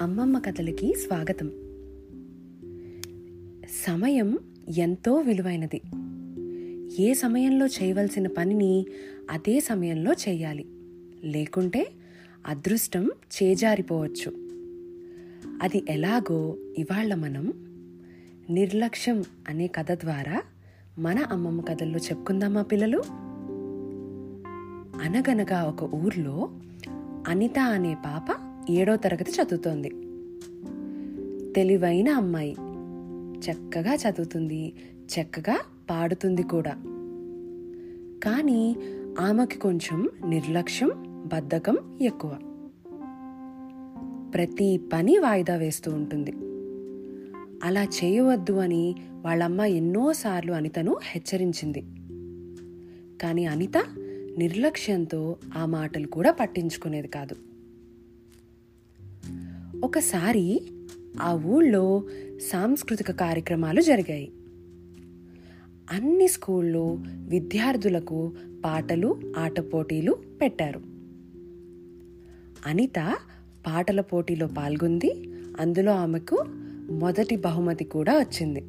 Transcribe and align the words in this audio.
అమ్మమ్మ 0.00 0.38
కథలకి 0.38 0.94
స్వాగతం. 0.94 1.50
సమయం 3.86 4.38
ఎంతో 4.76 5.14
విలువైనది. 5.14 5.80
ఏ 7.02 7.14
సమయంలో 7.14 7.66
చేయవలసిన 7.66 8.26
పనిని 8.26 8.86
అదే 9.30 9.60
సమయంలో 9.60 10.12
చేయాలి. 10.12 10.66
లేకుంటే 11.24 11.90
అదృష్టం 12.46 13.10
చేజారిపోవచ్చు. 13.42 14.32
అది 15.62 15.84
ఎలాగో 15.88 16.56
ఇవాళ 16.78 17.14
మనం 17.14 17.52
నిర్లక్ష్యం 18.50 19.24
అనే 19.48 19.66
కథ 19.66 19.92
ద్వారా 19.92 20.42
మన 20.98 21.18
అమ్మమ్మ 21.18 21.60
కథల్లో 21.60 21.98
చెప్పుకుందామా 21.98 22.62
పిల్లలు? 22.62 23.02
అనగనగా 25.02 25.62
ఒక 25.62 25.94
ఊర్లో 25.94 26.50
అనిత 27.28 27.58
అనే 27.58 27.96
పాప 28.06 28.43
ఏడో 28.70 28.96
తరగతి 28.96 29.30
చదువుతోంది. 29.30 29.88
తెలివైన 31.52 32.08
అమ్మాయి. 32.08 32.52
చక్కగా 33.38 33.94
చదువుతుంది. 33.94 34.72
చక్కగా 34.98 35.60
పాడుతుంది 35.90 36.42
కూడా. 36.42 36.70
కానీ 38.24 38.76
ఆమెకి 39.20 39.58
కొంచెం 39.58 40.08
నిర్లక్ష్యం 40.28 40.90
బద్ధకం 41.26 41.98
ఎక్కువ. 42.02 42.38
ప్రతి 44.34 44.80
పని 44.92 45.18
వాయిదా 45.18 45.56
వేస్తూ 45.56 45.92
ఉంటుంది. 45.92 46.32
అలా 47.64 47.84
చేయవద్దు 47.84 48.52
అని 48.52 48.94
వాళ్ళమ్మ 49.12 49.60
ఎన్నోసార్లు 49.60 50.52
అనితను 50.52 50.96
హెచ్చరించింది. 51.02 51.80
కానీ 53.22 53.44
అనిత 53.44 53.78
నిర్లక్ష్యంతో 54.38 55.36
ఆ 55.56 55.66
మాటలు 55.66 56.06
కూడా 56.06 56.32
పట్టించుకునేది 56.32 57.08
కాదు. 57.08 57.36
ఒకసారి 59.84 60.62
ఆ 61.20 61.34
ఊళ్ళో 61.34 62.04
సాంస్కృతిక 62.50 63.10
కార్యక్రమాలు 63.10 63.80
జరిగాయి. 63.80 64.32
అన్ని 65.92 66.28
స్కూళ్ళు 66.28 67.02
విద్యార్థులకు 67.08 68.32
పాటలు 68.64 69.20
ఆట 69.38 69.60
పోటీలు 69.60 70.12
పెట్టారు. 70.40 70.80
అనిత 72.66 73.16
పాటల 73.66 74.00
పోటీలో 74.00 74.46
పాల్గొంది. 74.46 75.30
అందులో 75.60 75.92
ఆమెకు 75.92 76.44
మొదటి 76.90 77.36
బహుమతి 77.36 77.84
కూడా 77.84 78.18
వచ్చింది. 78.18 78.60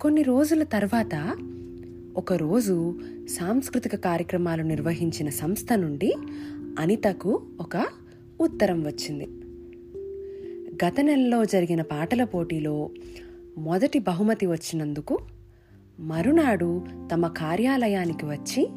కొన్ని 0.00 0.22
రోజుల 0.22 0.62
తర్వాత 0.62 1.36
ఒకరోజు 2.16 3.00
సాంస్కృతిక 3.28 3.96
కార్యక్రమాలు 3.96 4.62
నిర్వహించిన 4.62 5.28
సంస్థ 5.28 5.72
నుండి 5.72 6.14
అనితకు 6.78 7.42
ఒక 7.60 7.86
ఉత్తరం 8.40 8.84
వచ్చింది. 8.84 9.28
గత 10.84 11.00
నెలలో 11.00 11.44
జరిగిన 11.44 11.82
పాటల 11.82 12.24
పోటీలో 12.24 12.90
మొదటి 13.58 13.98
బహుమతి 13.98 14.46
వచ్చినందుకు 14.46 15.18
మరునాడు 16.00 16.84
తమ 17.12 17.26
కార్యాలయానికి 17.26 18.26
వచ్చి 18.26 18.68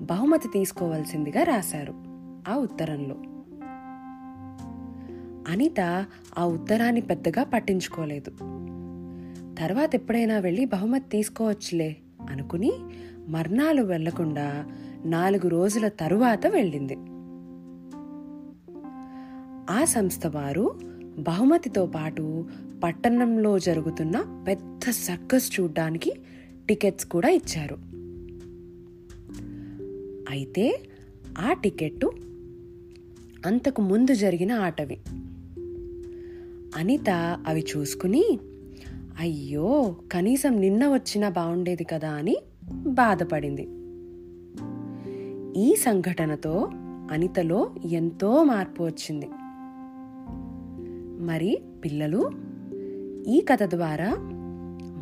బహుమతి 0.00 0.48
తీసుకోవాల్సిందిగా 0.48 1.42
రాశారు 1.42 1.94
ఆ 2.48 2.56
ఉత్తరంలో. 2.56 3.16
అనిత 5.52 6.06
ఆ 6.38 6.46
ఉత్తరాన్ని 6.46 7.00
పెద్దగా 7.00 7.44
పట్టించుకోలేదు. 7.44 8.30
తర్వాత 9.58 9.94
ఎప్పుడైనా 9.94 10.38
వెళ్ళి 10.38 10.64
బహుమతి 10.64 11.08
తీసుకోవచ్చులే 11.08 11.96
అనుకుని 12.30 12.72
మర్నాలు 13.28 13.82
వెళ్ళకుండా 13.82 14.66
నాలుగు 15.04 15.48
రోజుల 15.48 15.88
తరువాత 15.88 16.46
వెళ్ళింది. 16.46 16.96
ఆ 19.70 19.84
సంస్థ 19.84 20.26
వారు 20.26 20.78
బహుమతితో 21.18 21.86
పాటు 21.86 22.48
పట్టణంలో 22.84 23.58
జరుగుతున్న 23.58 24.44
పెద్ద 24.48 24.90
సర్కస్ 24.90 25.60
చూడ్డానికి 25.60 26.12
టికెట్స్ 26.68 27.06
కూడా 27.06 27.28
ఇచ్చారు. 27.28 27.78
అయితే 30.30 30.82
ఆ 31.38 31.52
టికెట్టు 31.52 32.12
అంతకు 33.46 33.82
ముందు 33.82 34.14
జరిగిన 34.14 34.52
ఆటవి. 34.52 34.98
అనిత 36.76 37.10
అవి 37.46 37.64
చూసుకుని 37.76 38.38
అయ్యో 39.20 39.96
కనీసం 40.12 40.60
నిన్న 40.60 40.86
వచ్చినా 40.86 41.28
బాగుండేది 41.28 41.84
కదా 41.84 42.10
అని 42.10 42.36
బాధపడింది. 42.72 43.68
ఈ 45.60 45.74
సంఘటనతో 45.74 46.68
అనితలో 47.10 47.70
ఎంతో 47.84 48.44
మార్పు 48.44 48.82
వచ్చింది. 48.82 49.28
మరి 51.18 51.58
పిల్లలు 51.84 52.30
ఈ 53.26 53.40
కథ 53.40 53.62
ద్వారా 53.62 54.14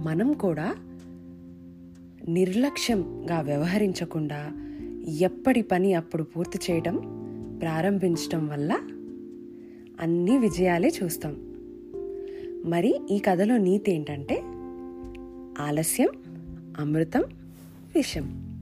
మనం 0.04 0.32
కూడా 0.32 0.74
నిర్లక్ష్యంగా 2.28 3.40
వ్యవహరించకుండా 3.40 4.52
ఎప్పటి 5.18 5.62
పని 5.62 5.94
అప్పుడు 5.94 6.22
పూర్తి 6.22 6.58
చేయడం 6.70 6.96
ప్రారంభించడం 7.62 8.48
వల్ల 8.48 8.78
అన్ని 10.00 10.38
విజయాలే 10.38 10.92
చూస్తాం. 11.04 11.36
మరి 12.64 13.00
ఈ 13.10 13.18
కథలో 13.18 13.56
నీతి 13.56 13.92
ఏంటంటే 13.92 14.42
ఆలస్యం 15.62 16.08
అమృతం 16.78 17.24
విషం. 17.94 18.55